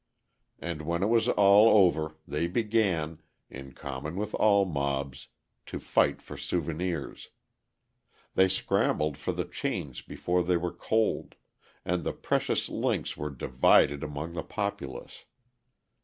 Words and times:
And 0.57 0.81
when 0.81 1.03
it 1.03 1.09
was 1.09 1.29
all 1.29 1.85
over, 1.85 2.15
they 2.27 2.47
began, 2.47 3.21
in 3.51 3.73
common 3.73 4.15
with 4.15 4.33
all 4.33 4.65
mobs, 4.65 5.27
to 5.67 5.79
fight 5.79 6.23
for 6.23 6.35
souvenirs. 6.37 7.29
They 8.33 8.47
scrambled 8.47 9.15
for 9.15 9.31
the 9.31 9.45
chains 9.45 10.01
before 10.01 10.43
they 10.43 10.57
were 10.57 10.73
cold, 10.73 11.35
and 11.85 12.03
the 12.03 12.13
precious 12.13 12.67
links 12.67 13.15
were 13.15 13.29
divided 13.29 14.03
among 14.03 14.33
the 14.33 14.41
populace. 14.41 15.25